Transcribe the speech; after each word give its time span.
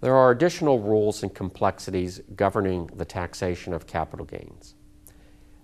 There 0.00 0.14
are 0.14 0.30
additional 0.30 0.78
rules 0.78 1.24
and 1.24 1.34
complexities 1.34 2.20
governing 2.36 2.88
the 2.94 3.04
taxation 3.04 3.72
of 3.72 3.88
capital 3.88 4.24
gains. 4.24 4.74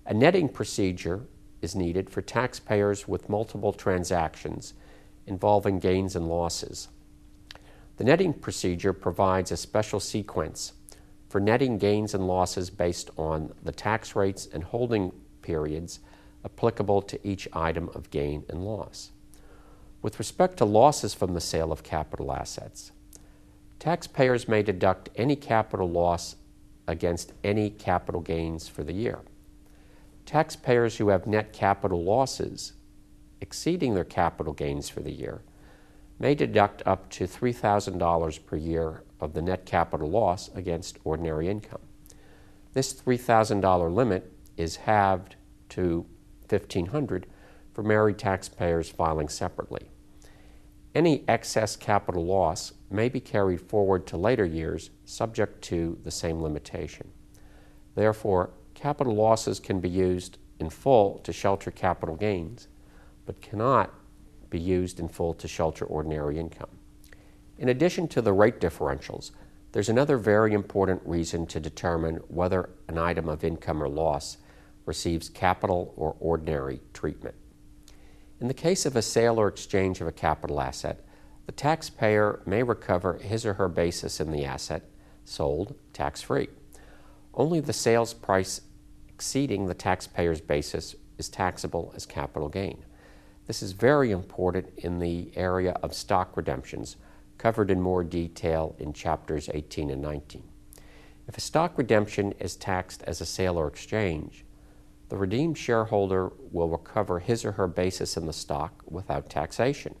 A 0.05 0.13
netting 0.13 0.49
procedure 0.49 1.25
is 1.61 1.73
needed 1.73 2.09
for 2.09 2.21
taxpayers 2.21 3.07
with 3.07 3.29
multiple 3.29 3.71
transactions 3.71 4.73
involving 5.25 5.79
gains 5.79 6.17
and 6.17 6.27
losses. 6.27 6.89
The 7.95 8.03
netting 8.03 8.33
procedure 8.33 8.91
provides 8.91 9.51
a 9.51 9.57
special 9.57 10.01
sequence 10.01 10.73
for 11.29 11.39
netting 11.39 11.77
gains 11.77 12.13
and 12.13 12.27
losses 12.27 12.69
based 12.69 13.09
on 13.17 13.53
the 13.63 13.71
tax 13.71 14.17
rates 14.17 14.49
and 14.51 14.65
holding 14.65 15.13
periods 15.41 16.01
applicable 16.43 17.01
to 17.03 17.27
each 17.27 17.47
item 17.53 17.89
of 17.95 18.11
gain 18.11 18.43
and 18.49 18.65
loss. 18.65 19.11
With 20.01 20.19
respect 20.19 20.57
to 20.57 20.65
losses 20.65 21.13
from 21.13 21.33
the 21.33 21.41
sale 21.41 21.71
of 21.71 21.83
capital 21.83 22.31
assets, 22.31 22.91
taxpayers 23.79 24.47
may 24.47 24.63
deduct 24.63 25.09
any 25.15 25.35
capital 25.35 25.89
loss 25.89 26.35
against 26.87 27.33
any 27.43 27.69
capital 27.69 28.21
gains 28.21 28.67
for 28.67 28.83
the 28.83 28.93
year. 28.93 29.19
Taxpayers 30.25 30.97
who 30.97 31.09
have 31.09 31.27
net 31.27 31.53
capital 31.53 32.03
losses 32.03 32.73
exceeding 33.41 33.93
their 33.93 34.03
capital 34.03 34.53
gains 34.53 34.89
for 34.89 35.01
the 35.01 35.11
year 35.11 35.43
may 36.19 36.33
deduct 36.33 36.81
up 36.85 37.09
to 37.09 37.25
$3,000 37.25 38.45
per 38.45 38.55
year 38.55 39.03
of 39.19 39.33
the 39.33 39.41
net 39.41 39.65
capital 39.65 40.09
loss 40.09 40.49
against 40.55 40.97
ordinary 41.03 41.49
income. 41.49 41.81
This 42.73 42.93
$3,000 42.93 43.93
limit 43.93 44.31
is 44.57 44.77
halved 44.77 45.35
to 45.69 46.05
$1,500 46.47 47.25
for 47.73 47.83
married 47.83 48.17
taxpayers 48.17 48.89
filing 48.89 49.29
separately. 49.29 49.89
Any 50.95 51.25
excess 51.27 51.75
capital 51.75 52.25
loss 52.25 52.71
may 52.89 53.09
be 53.09 53.19
carried 53.19 53.59
forward 53.59 54.07
to 54.07 54.17
later 54.17 54.45
years 54.45 54.91
subject 55.03 55.61
to 55.63 55.99
the 56.05 56.11
same 56.11 56.41
limitation. 56.41 57.11
Therefore, 57.95 58.51
capital 58.75 59.13
losses 59.13 59.59
can 59.59 59.81
be 59.81 59.89
used 59.89 60.37
in 60.57 60.69
full 60.69 61.19
to 61.19 61.33
shelter 61.33 61.69
capital 61.69 62.15
gains, 62.15 62.69
but 63.25 63.41
cannot 63.41 63.93
be 64.49 64.57
used 64.57 65.01
in 65.01 65.09
full 65.09 65.33
to 65.33 65.49
shelter 65.49 65.83
ordinary 65.83 66.39
income. 66.39 66.69
In 67.57 67.67
addition 67.67 68.07
to 68.09 68.21
the 68.21 68.31
rate 68.31 68.61
differentials, 68.61 69.31
there's 69.73 69.89
another 69.89 70.17
very 70.17 70.53
important 70.53 71.01
reason 71.03 71.45
to 71.47 71.59
determine 71.59 72.15
whether 72.29 72.69
an 72.87 72.97
item 72.97 73.27
of 73.27 73.43
income 73.43 73.83
or 73.83 73.89
loss 73.89 74.37
receives 74.85 75.27
capital 75.27 75.93
or 75.97 76.15
ordinary 76.21 76.79
treatment. 76.93 77.35
In 78.41 78.47
the 78.47 78.53
case 78.53 78.85
of 78.85 78.95
a 78.95 79.01
sale 79.01 79.39
or 79.39 79.47
exchange 79.47 80.01
of 80.01 80.07
a 80.07 80.11
capital 80.11 80.59
asset, 80.59 81.05
the 81.45 81.51
taxpayer 81.53 82.41
may 82.45 82.63
recover 82.63 83.17
his 83.17 83.45
or 83.45 83.53
her 83.53 83.69
basis 83.69 84.19
in 84.19 84.31
the 84.31 84.43
asset 84.43 84.89
sold 85.23 85.75
tax 85.93 86.21
free. 86.21 86.49
Only 87.33 87.59
the 87.59 87.73
sales 87.73 88.13
price 88.13 88.61
exceeding 89.07 89.65
the 89.65 89.73
taxpayer's 89.73 90.41
basis 90.41 90.95
is 91.17 91.29
taxable 91.29 91.93
as 91.95 92.05
capital 92.05 92.49
gain. 92.49 92.83
This 93.47 93.61
is 93.61 93.71
very 93.71 94.11
important 94.11 94.67
in 94.77 94.99
the 94.99 95.31
area 95.35 95.71
of 95.81 95.93
stock 95.93 96.35
redemptions, 96.35 96.97
covered 97.37 97.71
in 97.71 97.81
more 97.81 98.03
detail 98.03 98.75
in 98.79 98.91
chapters 98.91 99.49
18 99.53 99.89
and 99.89 100.01
19. 100.01 100.43
If 101.27 101.37
a 101.37 101.41
stock 101.41 101.77
redemption 101.77 102.33
is 102.39 102.55
taxed 102.55 103.03
as 103.03 103.21
a 103.21 103.25
sale 103.25 103.57
or 103.57 103.67
exchange, 103.67 104.44
the 105.09 105.17
redeemed 105.17 105.57
shareholder 105.57 106.31
will 106.51 106.69
recover 106.69 107.19
his 107.19 107.45
or 107.45 107.53
her 107.53 107.67
basis 107.67 108.17
in 108.17 108.25
the 108.25 108.33
stock 108.33 108.83
without 108.87 109.29
taxation. 109.29 109.95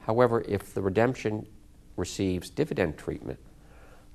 However, 0.00 0.44
if 0.46 0.74
the 0.74 0.82
redemption 0.82 1.46
receives 1.96 2.50
dividend 2.50 2.98
treatment, 2.98 3.38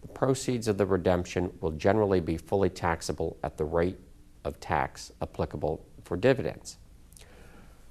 the 0.02 0.08
proceeds 0.08 0.68
of 0.68 0.78
the 0.78 0.86
redemption 0.86 1.52
will 1.62 1.72
generally 1.72 2.20
be 2.20 2.38
fully 2.38 2.70
taxable 2.70 3.38
at 3.44 3.58
the 3.58 3.66
rate 3.66 3.98
of 4.46 4.60
tax 4.60 5.12
applicable 5.22 5.86
for 6.04 6.16
dividends. 6.16 6.78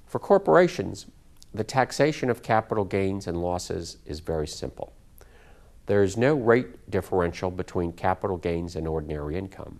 For 0.05 0.19
corporations, 0.19 1.05
the 1.53 1.63
taxation 1.63 2.29
of 2.29 2.41
capital 2.41 2.85
gains 2.85 3.27
and 3.27 3.41
losses 3.41 3.97
is 4.05 4.21
very 4.21 4.47
simple. 4.47 4.93
There 5.87 6.03
is 6.03 6.17
no 6.17 6.35
rate 6.35 6.89
differential 6.89 7.51
between 7.51 7.93
capital 7.93 8.37
gains 8.37 8.75
and 8.75 8.87
ordinary 8.87 9.37
income, 9.37 9.79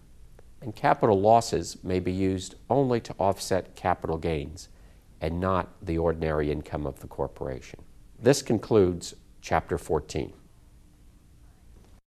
and 0.62 0.76
capital 0.76 1.20
losses 1.20 1.78
may 1.84 2.00
be 2.00 2.12
used 2.12 2.56
only 2.70 3.00
to 3.00 3.16
offset 3.20 3.76
capital 3.76 4.18
gains 4.18 4.70
and 5.22 5.40
not 5.40 5.70
the 5.82 5.98
ordinary 5.98 6.52
income 6.52 6.86
of 6.86 7.00
the 7.00 7.08
corporation. 7.08 7.82
This 8.20 8.42
concludes 8.42 9.16
Chapter 9.42 9.78
14. 9.78 10.34